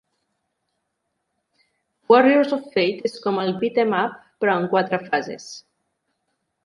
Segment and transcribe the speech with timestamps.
[2.13, 5.47] "Warriors of Fate" és com el Beat 'em up, però en quatre fases.